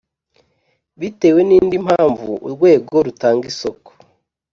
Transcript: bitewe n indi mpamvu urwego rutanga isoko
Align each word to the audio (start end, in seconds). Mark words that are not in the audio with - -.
bitewe 0.99 1.39
n 1.45 1.51
indi 1.57 1.77
mpamvu 1.85 2.31
urwego 2.45 2.93
rutanga 3.05 3.43
isoko 3.51 3.89